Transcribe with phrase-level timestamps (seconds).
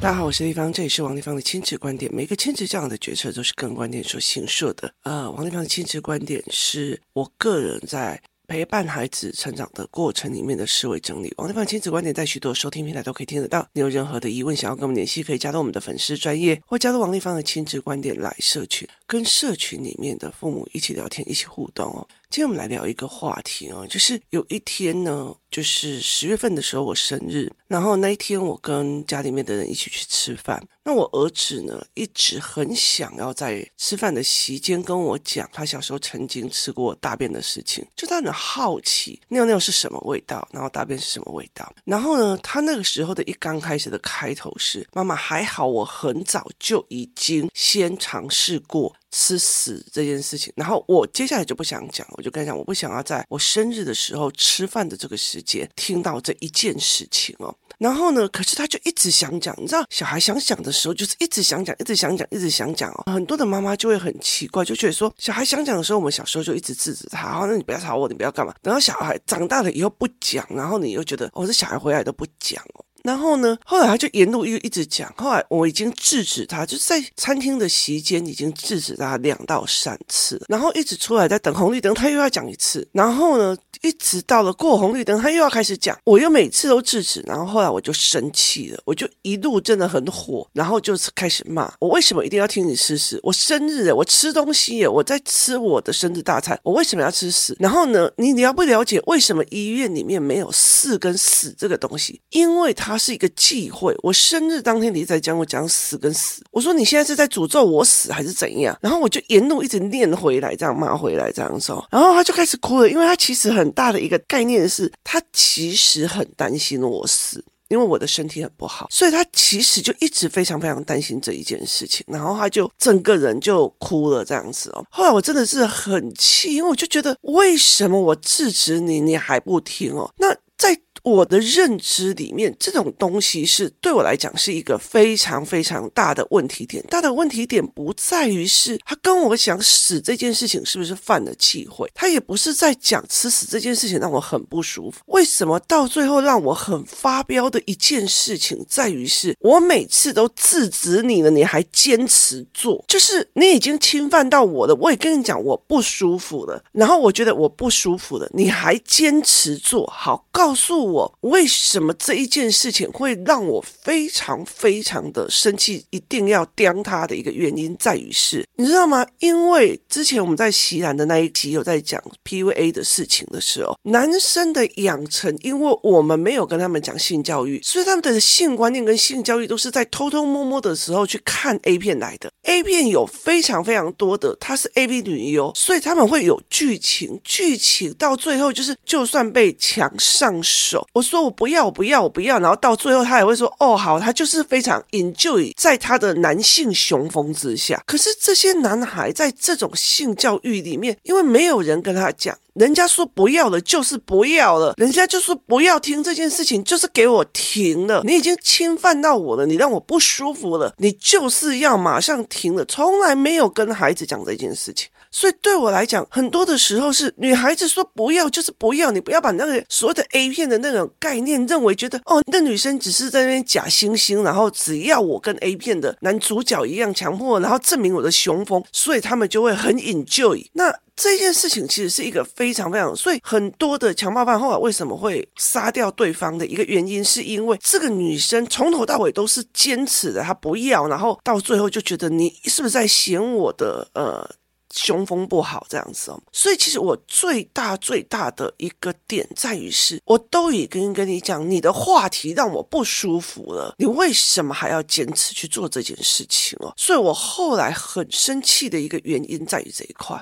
[0.00, 2.14] 大家好，我是丽芳，这里是王丽芳的亲子观点。
[2.14, 4.92] 每个亲子这样的决策都是个人观点所形设的。
[5.04, 11.32] 呃，王丽芳的亲子观点是我个人在陪伴孩子成长的过程里面的思维整理。
[11.38, 13.66] 王丽芳亲子观点在许多收听平台都可以听得到。
[13.72, 22.06] 你有任何的疑问想要跟我们联系，可以加入我们的粉丝专业，或加入王丽芳的亲子观点来社群，跟社群里面的父母一起聊天，一起互动哦。
[22.30, 30.60] 今天我们来聊一个话题哦，就是有一天呢，就是十月份的时候我生日，然后那一天我跟家里面的人一起去吃饭。
[30.82, 41.72] 那我儿子呢，一直很想要在吃饭的席间跟我讲他小时候曾经吃过大便的事情，就他很好奇尿尿是什么味道，然后大便是什么味道。
[41.84, 48.92] 然后呢，他那个时候的一刚开始的开头是：妈妈还好，我很早就已经先尝试过。
[49.14, 57.54] 吃屎这件事情，然后我接下来就不想讲，我就跟他讲，我不想要在我生日的时候吃饭的这个时间听到这一件事情哦。
[57.78, 63.12] 然后呢，可是他就一直想讲，你知道，小孩想讲的时候就是一直想讲，一直想讲，一直想讲哦。
[63.12, 68.52] 很多的妈妈就会很奇怪，就觉得说，小孩想讲的时候，我们小时候就一直制止他，哦，那你不要吵我，你不要干嘛。
[68.62, 72.84] 等到小孩长大了以后不讲，然后你又觉得，哦，这小孩回来都不讲哦。
[73.04, 75.12] 然后呢，后来他就沿路又一直讲。
[75.14, 80.42] 后来我已经制止他，就是在餐厅的席间已经制止他两到三次。
[80.48, 82.88] 然后一直出来在等红绿灯，他又要讲一次。
[82.92, 85.94] 然后呢，一直到了过红绿灯，他又要开始讲。
[86.04, 87.22] 我又每次都制止。
[87.26, 93.20] 然后后来我就生气了，我就一路真的很火，然后就开始骂我为什么一定要听你吃屎？
[93.22, 97.54] 我生日，我吃东西，我在吃我的生日大餐，我为什么要吃屎？
[97.60, 102.22] 然后呢，你了不了解为什么医院里面没有屎跟死这个东西？
[102.30, 102.93] 因为他。
[102.94, 103.94] 它是一个忌讳。
[104.02, 106.42] 我生日当天，你在讲我讲死跟死。
[106.52, 108.78] 我说你现在是在诅咒我死还是怎样？
[108.80, 111.84] 然后我就沿路一直念回来，这样骂回来，这样说。
[111.90, 122.06] 然后他就开始哭了，因为他其实很大的一个概念是，他其实很担心我死，因为我的身体很不好，所以他其实就一直非常非常担心这一件事情。
[122.08, 124.86] 然后他就整个人就哭了，这样子哦。
[124.88, 130.08] 后来我真的是很气，因为我就觉得为什么我制止你，你还不听哦？
[130.18, 130.78] 那在。
[131.04, 136.82] 我的认知里面，这种东西是对我来讲是一个非常非常大的问题点。
[136.88, 145.02] 大的问题点不在于是他跟我讲死这件事情是不是犯了忌讳，他也不是在讲吃屎这件事情让我很不舒服。
[145.08, 154.74] 为什么到最后让我很发飙的一件事情在于是，我每次都制止你了，你还坚持做，就是你已经侵犯到我了。
[154.76, 160.93] 我也跟你讲我不舒服了，然后我觉得我不舒服了，你还坚持做，好，告诉我。
[160.94, 165.84] 我为什么这一件事情会让我非常非常的生气？
[165.90, 169.04] 一定要刁他的一个原因在于是，你知道吗？
[169.18, 182.30] 因为之前我们在席兰的那一集有在讲 PVA 的事情的时候，男生的养成，因为我们没有跟他们讲性教育，所以他们的性观念跟性教育都是在偷偷摸摸的时候去看 A 片来的。
[182.44, 190.83] A 片有非常非常多的，他是 AV 女优，所以他们会有剧情，剧情到最后就是，就算被强上手。
[190.92, 197.82] 我说我不要，我不要，我不要，然后到最后他也会说哦好，他就是非常 enjoy 在他的男性雄风之下。
[197.86, 208.02] 可是这些男孩在这种性教育里面，因为没有人跟他讲，人家说不要了就是不要了，人家就说不要听这件事情，就是给我停了。
[208.04, 212.64] 你已经侵犯到我了，你让我不舒服了，你就是要马上停了。
[212.66, 214.88] 从来没有跟孩子讲这件事情。
[215.14, 230.44] 所以对我来讲，很多的时候是女孩子说不要就是不要，你不要把那个所有的 A 片的那种概念认为觉得哦，那女生只是在那边假惺惺，然后只要我跟 A 片的男主角一样强迫，然后证明我的雄风，所以他们就会很 enjoy。
[230.54, 244.28] 那这件事情其实是一个非常非常，所以很多的强暴犯后来为什么会杀掉对方的一个原因，是因为这个女生从头到尾都是坚持的，她不要，然后到最后就觉得你是不是在嫌我的呃。
[244.74, 256.72] 雄风不好这样子哦，所以其实我最大最大的一个点在于是，我都已经跟你讲，你的话题让我不舒服了，你为什么还要坚持去做这件事情哦？
[256.76, 260.20] 所以我后来很生气的一个原因在于这一块，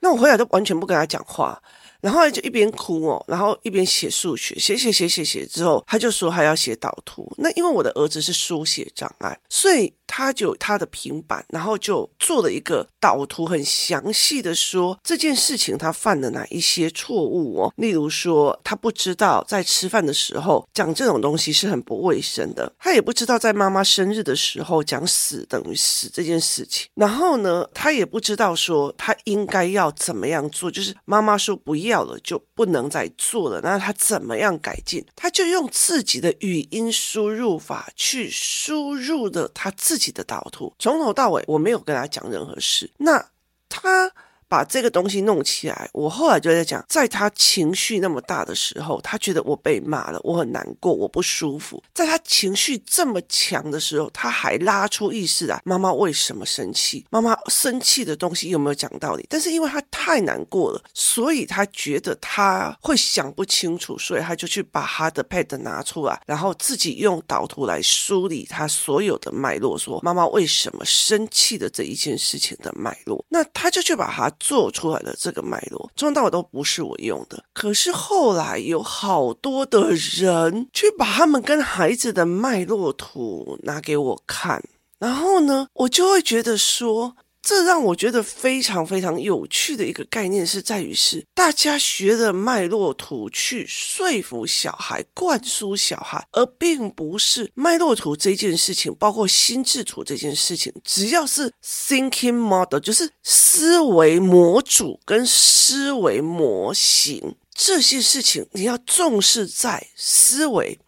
[0.00, 1.62] 那我回来都完全不跟他讲话。
[2.00, 7.30] 然后就一边哭哦，然后一边写数学，写写写写写之后，他就说还要写导图。
[7.36, 17.72] 那因为我的儿子是书写障碍，所以他就他的平板，然后就做了一个导图，很详细的说这件事情他犯了哪一些错误哦。
[17.76, 26.88] 例如说，他不知道在吃饭的时候讲这种东西是很不卫生的，他也不知道在妈妈生日的时候讲死等于死这件事情。
[26.94, 35.06] 然后呢，他也不知道说他应该要怎么样做，就是妈妈说不要了就不能再做了，那他怎么样改进？
[35.14, 42.90] 他就用自己的语音输入法去输入的他自己己的导图，从头到尾我没有跟他讲任何事。
[42.96, 43.24] 那
[43.68, 44.10] 他。
[44.50, 51.80] 把这个东西弄起来，我后来就在讲，在他情绪那么大的时候，他觉得我被骂了，我很难过，我不舒服。
[51.94, 57.06] 在他情绪这么强的时候，他还拉出意识来，妈妈为什么生气？
[57.10, 59.24] 妈妈生气的东西有没有讲道理？
[59.30, 73.24] 但是因为他太难过了，所以他觉得他会想不清楚，所以他就去把他的 pad 拿出来，然后自己用导图来梳理他所有的脉络，说妈妈为什么生气的这一件事情的脉络。
[73.28, 74.28] 那他就去把它。
[74.40, 77.44] 做出来的这个脉络，从头到尾都不是我用的。
[77.52, 84.64] 可是后来有好多的人去把他们跟孩子的脉络图拿给我看，
[84.98, 87.14] 然后呢，我就会觉得说。
[87.42, 110.78] 这让我觉得非常非常有趣的一个概念是在于是大家学的脉络图去说服小孩、灌输小孩，而并不是脉络图这件事情，包括心智图这件事情，只要是 thinking model，就是思维模组跟思维模型这些事情，你要重视在思维，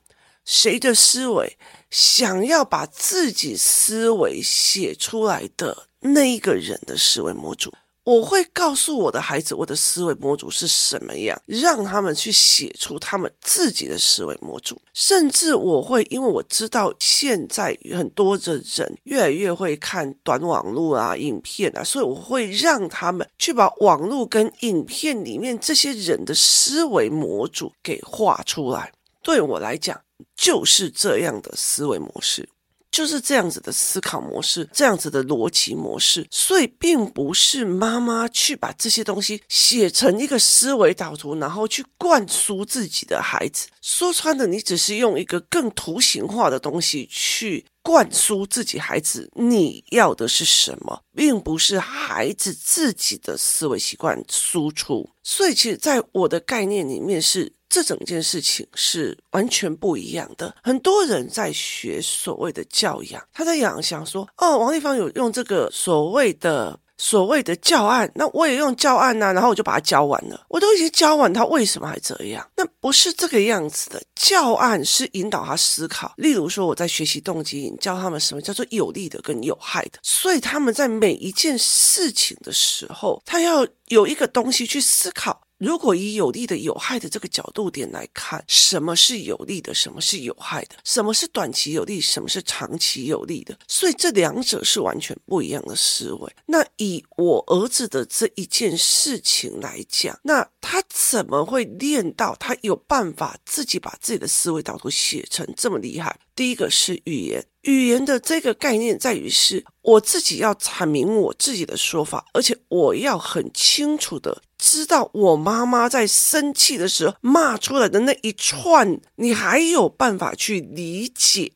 [0.45, 1.57] 谁的思维
[1.91, 5.89] 想要把自己思维写出来的。
[6.03, 7.73] 那一个人的思维模组，
[8.05, 14.77] 我会告诉我的孩子，我的思维模组是什么样，让他们去写出他们自己的思维模组。
[14.93, 28.93] 甚至我会，因为我知道现在很多的人越来越会看短网络啊、影片啊，所以我会让他们去把网络跟影片里面这些人的思维模组给画出来。
[29.23, 30.01] 对我来讲，
[30.35, 32.49] 就是这样的思维模式。
[32.93, 43.67] 就是这样子的思考模式，这样子的逻辑模式，所以并不是妈妈去把这些东西写成一个思维导图，然后去灌输自己的孩子。
[43.81, 55.09] 说穿了，你只是用一个更图形化的东西去灌输自己孩子，你要的是什么，并不是孩子自己的思维习惯输出。
[55.23, 57.55] 所以，其实在我的概念里面是。
[57.73, 60.55] 这整件事情是完全不一样的。
[60.63, 70.45] 很多人在学所谓的教养，他在养想说：“哦，王立芳有用这个所谓的所谓的教案，那我也用教案呐、然后我就把它教完了。
[70.51, 72.47] 我都已经教完，他为什么还这样？
[72.57, 74.03] 那不是这个样子的。
[74.15, 76.13] 教案是引导他思考。
[76.19, 96.33] 例如说，我在学习动机，教他们什么叫做有利的跟有害的，所以他们在每一件事情的时候，他要有一个东西去思考。”如果以有利的、有害的这个角度点来看，什么是有利的，什么是有害的，什么是短期有利，什么是长期有利的，所以这两者是完全不一样的思维。
[96.47, 106.19] 那以我儿子的这一件事情来讲，那他怎么会练到他有办法自己把自己的思维导图写成这么厉害？
[106.35, 121.51] 第一个是语言，语言的这个概念在于是我自己要阐明我自己的说法，而且我要很清楚的知道我妈妈在生气的时候骂出来的那一串，你还有办法去理解，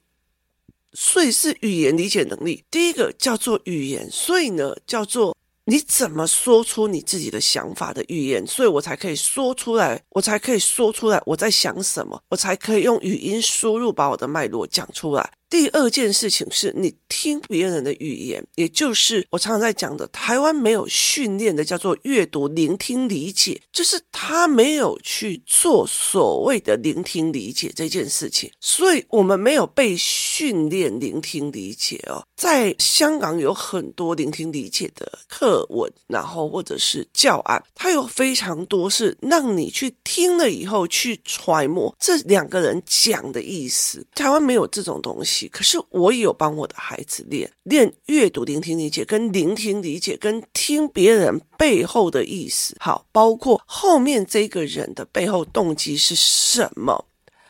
[0.93, 2.65] 所以是语言理解能力。
[2.69, 5.37] 第一个叫做语言，所以呢叫做。
[5.69, 8.47] 你怎么说出你自己的想法的语言？
[8.47, 15.29] 所以我才可以说出来，我才可以说出来我在想什么，我才可以用语音输入把我的脉络讲出来。
[15.49, 32.25] 第二件事情是你听别人的语言，也就是我常常在讲的，台湾没有训练的叫做阅读、聆听、理解，就是他没有去做所谓的聆听理解这件事情，所以我们没有被训练聆听理解哦。
[32.37, 44.05] 在香港有很多聆听理解的课文，然后或者是教案，它有非常多是让你去听了以后去揣摩这两个人讲的意思。
[44.15, 45.36] 台湾没有这种东西。
[45.53, 52.75] 可是我也有帮我的孩子练练阅读、聆听、理解，跟聆听、理解，跟听别人背后的意思。
[52.81, 57.05] 好，包括后面这个人的背后动机是什么？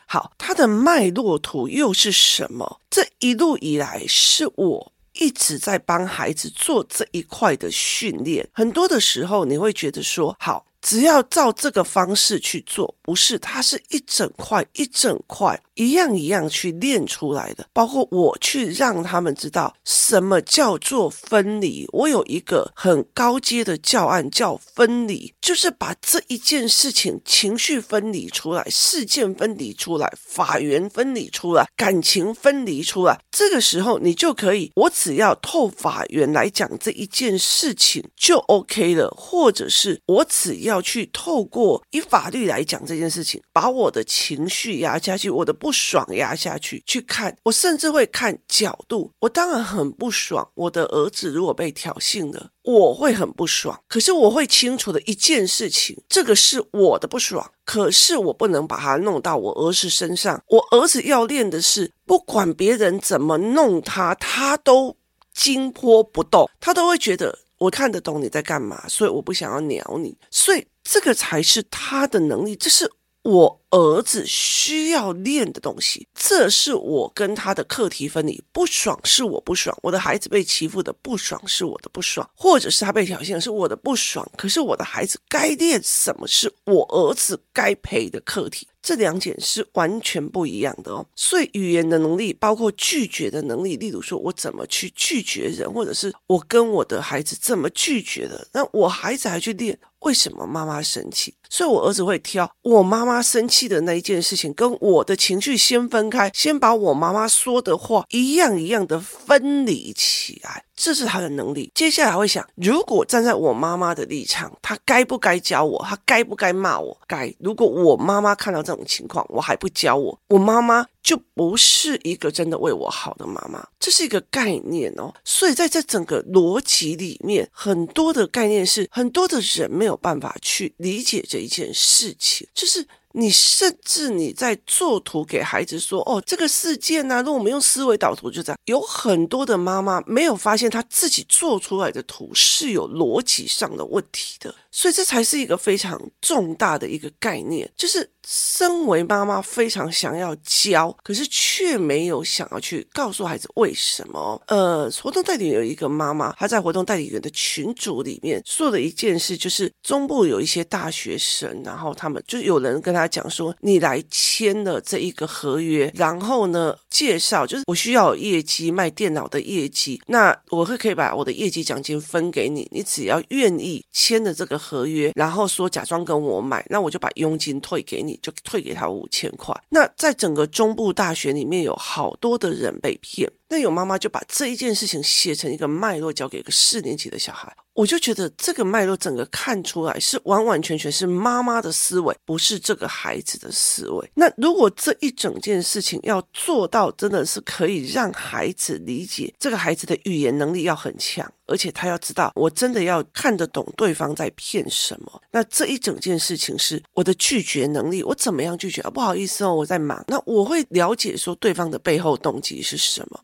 [0.05, 2.81] 好，他的脉络图又是什么？
[2.89, 8.47] 这一路以来是我一直在帮孩子做这一块的训练。
[8.53, 10.66] 很多的时候，你会觉得说，好。
[10.81, 17.67] 只要照这个方式去做，不是，它是一整块一整块一样一样去练出来的。
[17.73, 21.85] 包括我去让他们知道什么叫做分离。
[21.91, 33.19] 我有一个很高阶的教案叫分离，就是把这一件事情情绪分离出来，事件分离出来，法源分离出来，感情分离出来。
[33.31, 40.66] 这个时候你就可以，我只要透法源来讲这一件事情就 OK 了，或者是我只要。
[40.67, 49.11] 要去透过以法律来讲这件事情，把我的情绪压下去，我的不爽压下去，去看，我甚至会看角度。
[49.19, 53.81] 我当然很不爽，我的儿子如果被挑衅了，我会很不爽。
[53.87, 60.41] 可是我会清楚的一件事情，这个是我的不爽，可是我不能把它弄到我儿子身上。
[60.47, 64.97] 我儿子要练的是，不管别人怎么弄他，他都
[65.33, 67.39] 惊波不动，他都会觉得。
[67.57, 72.91] 我看得懂你在干嘛，所以我不想要鸟你，所以这个才是他的能力，这是
[73.23, 78.41] 我儿子需要练的东西，这是我跟他的课题分离。
[78.53, 84.25] 不爽是我不爽，我的孩子被欺负的不爽是我的不爽，或者是他被挑衅是我的不爽。
[84.37, 88.67] 可是我的孩子该练什么，是我儿子该陪的课题。
[88.87, 110.63] 这两点是完全不一样的哦，所以语言的能力包括拒绝的能力，例如说我怎么去拒绝人，或者是我跟我的孩子怎么拒绝的，那我孩子还去练为什么妈妈生气，所以我儿子会挑我妈妈生气的那一件事情跟我的情绪先分开，先把我妈妈说的话一样一样的分离起来。
[110.75, 111.71] 这是他的能力。
[111.73, 115.83] 接下来会想，如果站在我妈妈的立场，她该不该教我？
[115.83, 116.95] 她该不该骂我？
[117.07, 117.33] 该。
[117.39, 123.65] 如果我妈妈看到这种情况，我还不教我，我妈妈就不是一个真的为我好的妈妈。
[123.79, 125.13] 这是一个概念哦。
[125.23, 132.85] 所以在这整个逻辑里面，很多的概念是很多的人没有办法去理解这一件事情，就是。
[133.13, 144.53] 你甚至你在作图给孩子说，哦，这个事件呢、啊，如果我们用思维导图，就这样，有很多的妈妈没有发现她自己做出来的图是有逻辑上的问题的。
[144.77, 154.39] 所以这才是一个非常重大的一个概念，就是身为妈妈非常想要教，可是却没有想要去告诉孩子为什么。
[154.45, 179.55] 呃，活动代理有一个妈妈，她在活动代理员的群组里面做了一件事，就是中部有一些大学生，然后他们就有人跟他讲说：“你来签了这一个合约，然后呢，介绍就是我需要业绩卖电脑的业绩，那我会可以把我的业绩奖金分给你，你只要愿意签的这个。”合约，然后说假装跟我买，那我就把佣金退给你，就退给他五千块。
[179.69, 187.55] 那在整个中部大学里面有好多的人被骗，那有妈妈就把这一件事情写成一个脉络，交给一个四年级的小孩。
[187.73, 194.11] 我就觉得这个脉络整个看出来是完完全全是妈妈的思维，不是这个孩子的思维。
[194.15, 205.21] 那如果这一整件事情要做到，真的是可以让孩子理解，这个孩子的语言能力要很强，而且他要知道，我真的要看得懂对方在骗什么。
[205.31, 208.89] 那这一整件事情是我的拒绝能力，我怎么样拒绝啊？
[208.89, 210.03] 不好意思哦，我在忙。
[210.07, 213.19] 那我会了解说对方的背后动机是什么。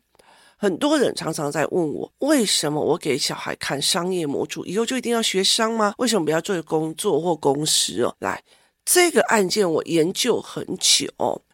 [0.64, 5.92] 很多人常常在问我，为什么我给小孩看商业模组，以后就一定要学商吗？
[5.98, 8.16] 为什么不要做工作或公司哦？
[8.20, 8.42] 来，
[8.82, 11.06] 这个案件我研究很久，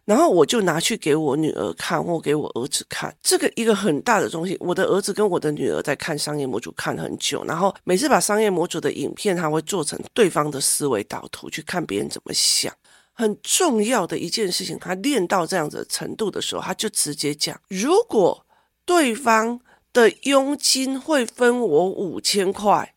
[0.05, 3.13] 然后我就拿去给我女儿看或给我儿子看。
[3.21, 12.73] 这个一个很大的东西，我的儿子跟我的女儿在看商业模组看很久，然后每次把商业模组的影片，他会做成对方的思维导图，去看别人怎么想。
[13.11, 18.45] 很重要的一件事情，他练到这样子的程度的时候，他就直接讲，如果。
[18.85, 19.59] 对方
[19.93, 22.93] 的佣金会分我五千块，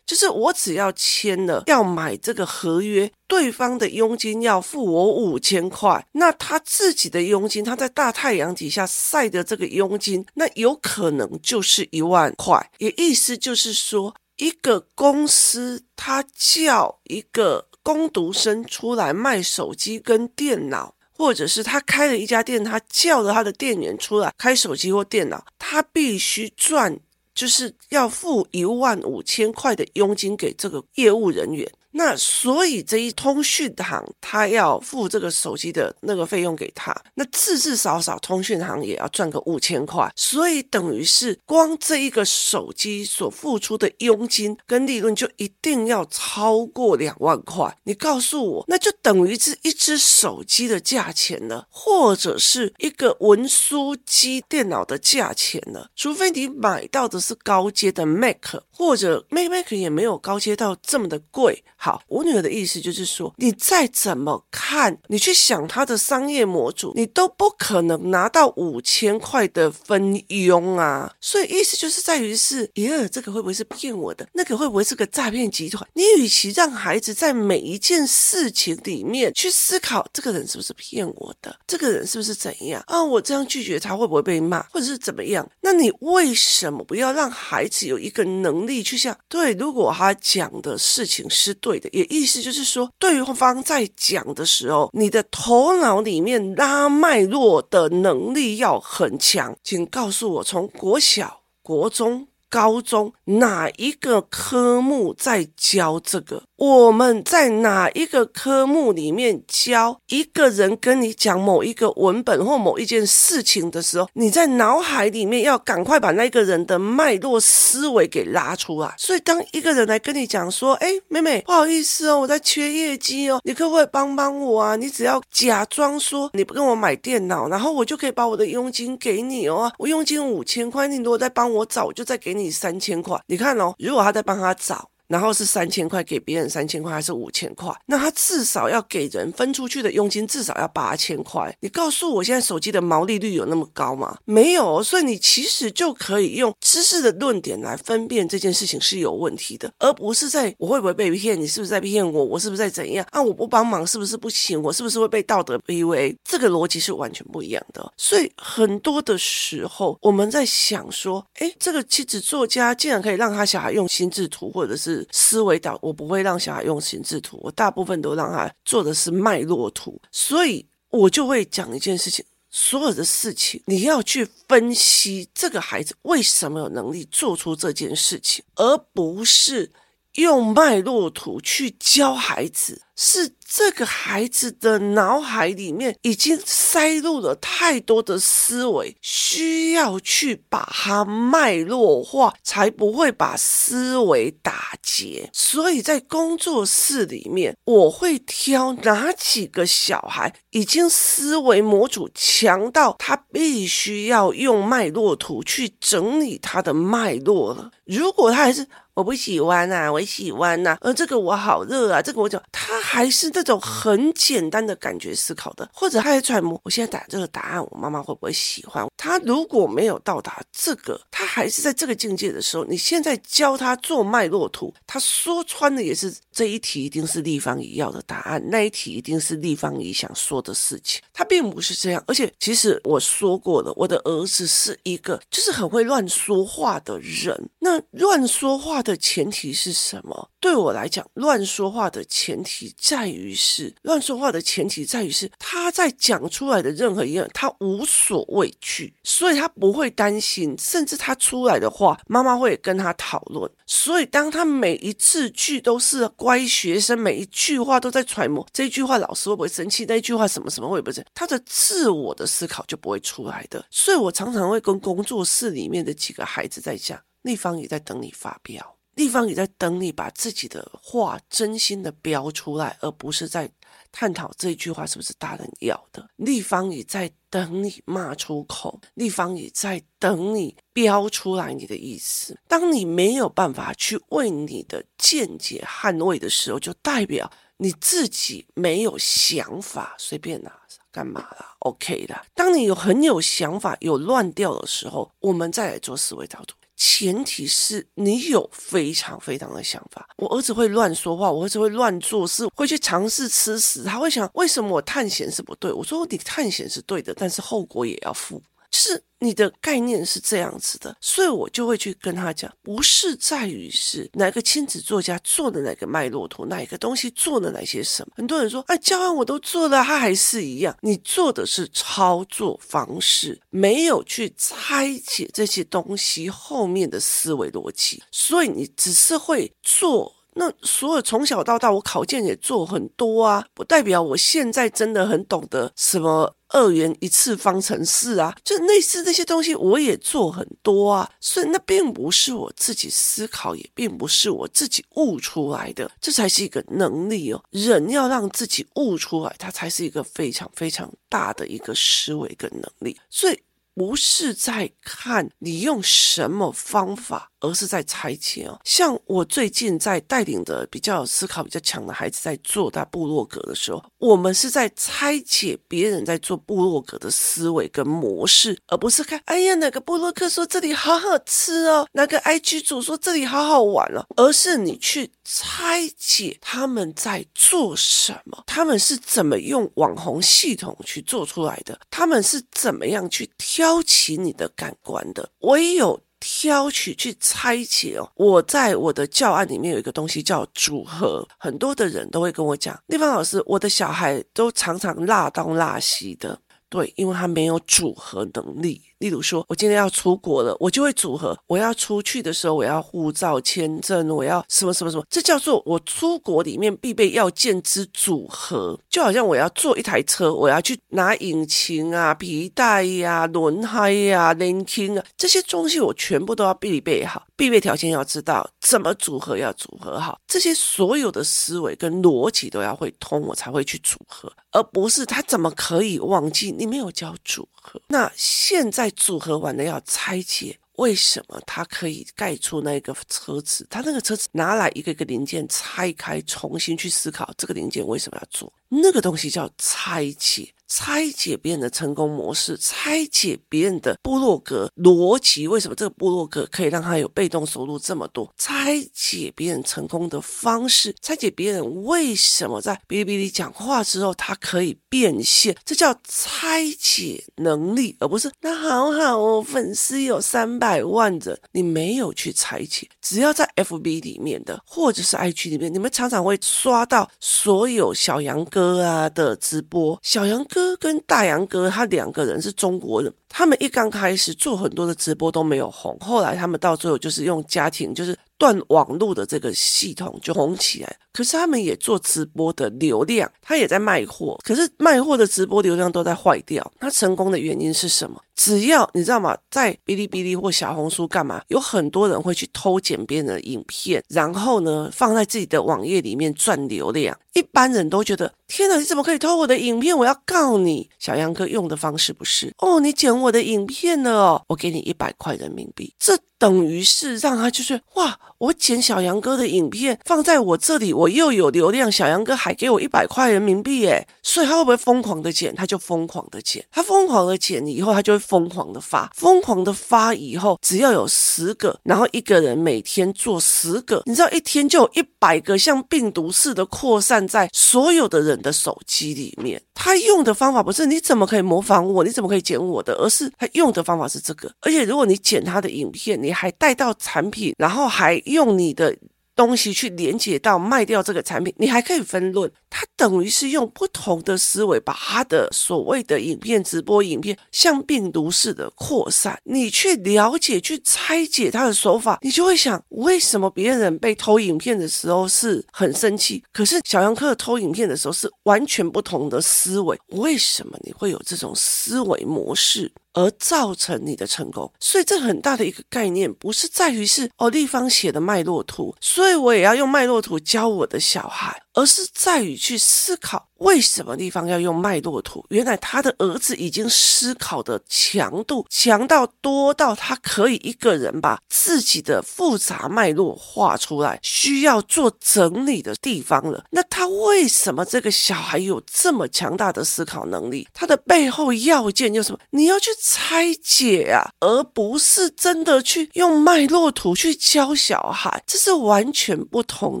[0.06, 12.70] 就是我只要签了要买这个合约，对方的佣金要付我五千块，那他自己的佣金，他在大太阳底下晒的这个佣金，那有可能就是一万块。
[12.78, 20.93] 也意思就是说，一个公司他叫一个工读生出来卖手机跟电脑。
[21.16, 26.98] 或者是他开了一家店，他叫了他的店员出来开手机或电脑，他必须赚，
[27.34, 31.70] 就是要付一万五千块的佣金给这个业务人员。
[31.96, 47.76] 那所以这一通讯行他要付这个手机的那个费用给他，那至至少少通讯行也要赚个五千块，所以等于是光这一个手机所付出的佣金跟利润就一定要超过两万块。
[47.84, 61.62] 你告诉我，那就等于是一只手机的价钱了，或者是一个文书机电脑的价钱了，除非你买到的是高阶的 Mac，或者 Mac Mac 也没有高阶到这么的贵。
[61.84, 71.12] 好，我女儿的意思就是说，你再怎么看，你去想她的商业模组，你都不可能拿到五千块的分佣啊。
[71.20, 74.26] 所以意思就是在于是，耶，这个会不会是骗我的？
[74.32, 75.86] 那个会不会是个诈骗集团？
[75.92, 81.54] 你与其让孩子在每一件事情里面去思考，这个人是不是骗我的？
[81.66, 83.04] 这个人是不是怎样啊？
[83.04, 85.46] 我这样拒绝他会不会被骂，或者是怎么样？
[85.60, 89.14] 那你为什么不要让孩子有一个能力去想？
[89.28, 99.56] 对，如果他讲的事情是对也意思就是说，对方在讲的时候，你的头脑里面拉脉络的能力要很强。
[99.62, 102.28] 请告诉我，从国小、国中。
[102.50, 106.44] 高中哪一个科目在教这个？
[106.64, 118.94] 我们在哪一个科目里面教一个人跟你讲某一个文本或某一件事情的时候，你在脑海里面要赶快把那个人的脉络思维给拉出来。
[118.96, 124.74] 所以，当一个人来跟你讲说：“哎，妹妹，不好意思哦，我在缺业绩哦，你可不可以帮帮我啊？
[124.76, 129.70] 你只要假装说你不跟我买电脑，然后我就可以把我的佣金给你哦。
[129.78, 134.88] 我佣金五千块，你如果再帮我找，我就再给你。”三千块，你看哦，如果他在帮他找。
[135.06, 137.74] 然后是三千块给别人三千块还是五千块？
[137.86, 141.54] 那他至少要给人分出去的佣金至少要八千块。
[141.60, 144.16] 你告诉我现在手机的毛利率有那么高吗？
[144.24, 151.38] 没有，所以你其实就可以用知识的论点来分辨这件事情是有问题的，而不是在我会不会被骗？
[151.38, 152.24] 你是不是在骗我？
[152.24, 153.06] 我是不是在怎样？
[153.10, 154.60] 啊，我不帮忙是不是不行？
[154.62, 156.16] 我是不是会被道德卑微？
[156.24, 157.92] 这个逻辑是完全不一样的。
[157.96, 164.93] 所以很多的时候我们在想说，哎，这个妻子作家竟然可以让他小孩用心智图或者是。
[165.10, 179.72] 思维导，我不会让小孩用心智图，我大部分都让他做的是脉络图，所以我就会讲一件事情，所有的事情你要去分析这个孩子为什么有能力做出这件事情，而不是
[180.14, 182.82] 用脉络图去教孩子。
[182.96, 195.28] 是这个孩子的脑海里面已经塞入了太多的思维，需要去把它脉络化，才不会把思维打结。
[195.32, 207.70] 所以在工作室里面，我会挑哪几个小孩已经思维模组强到他必须要用脉络图去整理他的脉络了。
[207.84, 212.83] 如果他还是我不喜欢啊，我喜欢呐、啊，而这个我好热啊，这个我讲他。
[212.84, 218.86] 还是那种很简单的感觉思考的，或者他在揣摩，我现在打这个答案，我妈妈会不会喜欢？
[218.94, 232.04] 他如果没有到达这个，他还是在这个境界的时候，你现在教他做脉络图，他说穿的也是这一题一定是立方体要的答案，那一题一定是立方体想说的事情，他并不是这样。
[232.06, 237.48] 而且其实我说过了，我的儿子是一个就是很会乱说话的人。
[237.60, 240.28] 那乱说话的前提是什么？
[240.44, 242.70] 对我来讲，乱说话的前提。
[242.76, 253.50] 在于是乱说话的前提在于是他在讲出来的任何一样，他无所畏惧，所以他不会担心，甚至他出来的话，妈妈会跟他讨论。
[253.64, 263.64] 所以当他每一次句都是乖学生，每一句话都在揣摩这句话老师会不会生气，那句话什么什么会不会，他的自我的思考就不会出来的。
[263.70, 268.76] 所以我常常会跟工作室里面的几个孩子在讲，那方也在等你发飙。
[268.94, 273.50] 立方也在等你把自己的话真心的标出来，而不是在
[273.90, 276.08] 探讨这句话是不是大人要的。
[276.16, 282.38] 立方也在等你骂出口，立方也在等你标出来你的意思。
[282.48, 290.52] 当你没有办法去为你的见解捍卫的时候，就代表你自己没有想法，随便拿
[290.90, 292.24] 干嘛啦？OK 啦。
[292.34, 296.56] 当你有很有想法、有乱掉的时候，我们再来做思维导图。
[296.76, 300.08] 前提是你有非常非常的想法。
[300.16, 303.84] 我儿子会乱说话，我儿子会乱做事，会去尝试吃屎。
[303.84, 305.72] 他会想，为什么我探险是不对？
[305.72, 308.42] 我说你探险是对的，但是后果也要负。
[308.74, 318.12] 是你的概念是这样子的，所以我就会去跟他讲，不是在于是哪个亲子作家做的哪个脉络图，哪一个东西做了哪些什么。
[318.16, 320.76] 很多人说，哎，教案我都做了，他还是一样。
[320.82, 330.12] 你做的是操作方式，没有去拆解这些东西后面的思维逻辑，所以你只是会做。
[330.36, 347.42] 那所有从小到大，我考卷也做很多啊，不代表我现在真的很懂得什么二元一次方程式啊，就类似那些东西我也做很多啊，所以那并不是我自己思考，也并不是我自己悟出来的，这才是一个能力哦。
[347.50, 353.38] 人要让自己悟出来，它才是一个非常非常大的一个思维跟能力，所以。
[353.76, 358.58] 不是在看你用什么方法，而是在拆解哦。
[358.64, 386.00] 像我最近在带领的比较思考比较强的孩子在做他部落格的时候，我们是在拆解别人在做部落格的思维跟模式，而不是看哎呀哪个部落客说这里好好吃哦，哪个 IG 主说这里好好玩哦，而是你去拆解他们在做什么，他们是怎么用网红系统去做出来的，他们是怎么样去挑起你的感官的，唯有。
[386.26, 398.80] 挑取去拆解哦，我在我的教案里面有一个东西叫组合，很多的人都会跟我讲，丽芳老师，我的小孩都常常拉东拉西的，对，因为他没有组合能力。
[399.04, 401.38] 例如说，我今天要出国了，我就会组合。
[401.46, 408.80] 我要出去的时候，我要护照、签证，我要什么什么什么，这叫做我出国里面必备要件之组合。
[408.88, 417.26] 就好像我要坐一台车，我要去拿引擎啊、皮带呀、啊、轮胎呀、啊、连倾啊这些东西，我全部都要必备好。
[417.36, 420.18] 必备条件要知道怎么组合，要组合好。
[420.26, 427.46] 这些所有的思维跟逻辑都要会通，我才会去组合，而不是他怎么可以忘记你没有交组
[427.88, 428.90] 那现在。
[428.96, 433.66] 组合完了要拆解，为什么它可以盖出那个车子？
[433.68, 440.54] 它那个车子拿来一个一个零件拆开，重新去思考这个零件为什么要做，那个东西叫拆解。
[440.66, 448.32] 拆解别人的成功模式，拆解别人的部落格逻辑，为什么这个部落格可以让他有被动收入这么多？
[448.38, 462.88] 拆解别人成功的方式，拆解别人为什么在哔哩哔哩讲话之后他可以变现，这叫拆解能力，而不是那好好哦，粉丝有三百万人，你没有去拆解。
[463.04, 478.16] 只要在 FB 里面的，或者是 IG 里面，你们常常会刷到所有小杨哥啊的直播，小杨哥跟大杨哥，他两个人是中国人，他们一刚开始做很多的直播都没有红，后来他们到最后就是用家庭，就是。
[478.44, 486.70] 断网络的这个系统就红起来，可是他们也做直播的流量，他也在卖货，可是卖货的直播流量都在坏掉。
[486.78, 488.20] 他成功的原因是什么？
[488.36, 489.34] 只要你知道吗？
[489.50, 491.40] 在哔哩哔哩或小红书干嘛？
[491.48, 497.16] 有很多人会去偷剪别人的影片，然后呢放在自己的网页里面赚流量。
[497.34, 499.96] 一般人都觉得天哪，你怎么可以偷我的影片？
[499.96, 500.88] 我要告你！
[500.98, 505.92] 小杨哥用的方式不是哦，你剪我的影片了哦，我给你一百块人民币。
[505.98, 515.54] 这等于是让他就是哇，我剪小杨哥的影片放在我这里，我又有流量，小杨哥还给我一百块人民币诶，所以他会不会疯狂的剪？
[515.54, 527.23] 他就疯狂的剪，他疯狂的剪以后，他就会疯狂的发，疯狂的发以后，只要有十个，然后一个人每天做十个，你知道一天就有一百个像病毒似的扩散。
[527.26, 534.50] 在所有的人的手机里面，他用的方法不是你怎么可以模仿我，你怎么可以剪我的，而是他用的方法是这个。
[534.60, 538.96] 而且如果你剪他的影片，你还带到产品，然后还用你的。
[539.36, 549.38] 东西去连接到卖掉这个产品，你还可以分论，它等于是用不同的思维，把它的所谓的影片直播影片像病毒似的扩散。
[549.44, 559.98] 你去了解、去拆解它的手法，你就会想，为什么别人被偷影片的时候是很生气，可是小杨哥偷影片的时候是完全不同的思维？
[560.08, 562.92] 为什么你会有这种思维模式？
[563.14, 571.63] 而造成你的成功，所以这很大的一个概念，不是在于是哦，立方写的脉络图，所以我也要用脉络图教我的小孩。
[571.74, 575.44] 而是在于去思考为什么地方要用脉络图。
[575.50, 586.64] 原来他的儿子已经思考的强度强到多到他可以一个人把自己的复杂脉络画出来，需要做整理的地方了。
[586.70, 590.68] 那他为什么这个小孩有这么强大的思考能力？
[590.72, 592.38] 他的背后要件就是什么？
[592.50, 600.00] 你要去拆解啊，而不是真的去用脉络图去教小孩，这是完全不同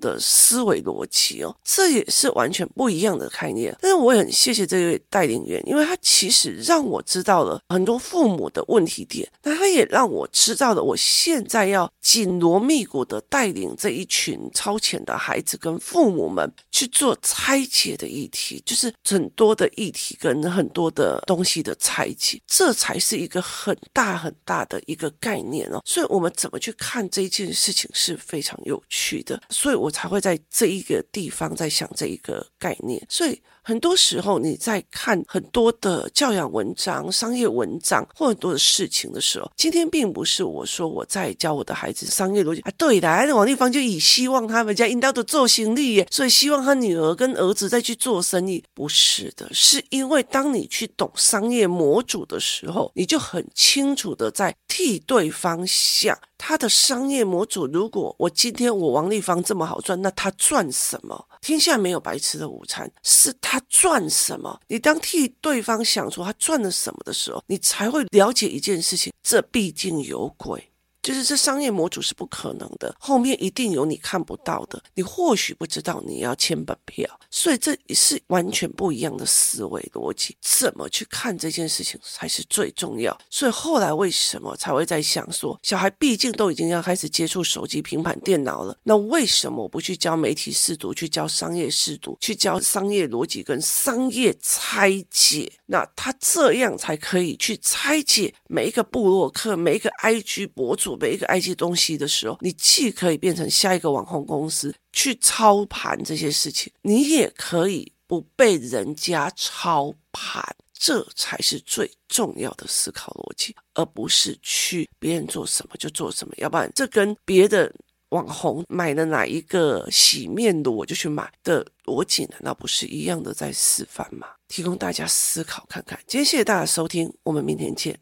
[0.00, 1.54] 的思维逻辑哦。
[1.64, 25.80] 这也是完全不一样的概念，但是我也很谢谢这位带领员，因为他其实让我知道了很多父母的问题点，那他也让我知道了我现在要紧锣密鼓的带领这一群超前的孩子跟父母们去做拆解的议题，就是很多的议题跟很多的东西的拆解，这才是一个很大很大的一个概念哦。
[25.84, 31.51] 所以我们怎么去看这件事情是非常有趣的，所以我才会在这一个地方。
[31.54, 33.40] 在想这一个概念，所以。
[33.64, 42.72] 很多时候你在看很多的教养文章、商业文章或很多的事情的时候，今天并不是我说我在教我的孩子商业逻辑啊。
[42.76, 48.64] 对的，王立芳就以希望他们家引导的做生意耶，所以希望他女儿跟儿子再去做生意。
[48.74, 57.68] 不是的，是因为当你去懂商业模组的时候，你就很清楚的在替对方想，他的商业模组。
[57.68, 61.28] 如果我今天我王立芳这么好赚，那他赚什么？
[61.42, 64.60] 天下没有白吃的午餐，是他赚什么？
[64.68, 70.71] 你当替对方想出他赚了什么的时候，你才会了解一件事情：这毕竟有鬼。
[71.02, 74.80] 就是这商业模组是不可能的，后面一定有你看不到的。
[74.94, 80.36] 你或许不知道你要签本票，所以这是完全不一样的思维逻辑。
[80.40, 83.16] 怎么去看这件事情才是最重要。
[83.28, 95.52] 所以后来为什么才会在想说，小孩毕竟都已经要开始接触手机、平板电脑了，那为什么不去教媒体识读，去教商业识读，去教商业逻辑跟商业拆解？
[95.66, 100.91] 那他这样才可以去拆解每一个部落客、每一个 IG 博主。
[100.92, 116.34] 准备一个 IG 东西的时候，你既可以变成下一个网红公司去操盘这些事情，你也可以不被人家操盘，这才是最重要的思考逻辑，而不是去别人做什么就做什么。
[116.36, 117.72] 要不然，这跟别的
[118.10, 124.26] 网红买了哪一个洗面乳我就去买的逻辑，难道不是一样的在示范吗？
[124.48, 125.98] 提供大家思考看看。
[126.06, 127.98] 今天谢谢大家收听，我们明天见。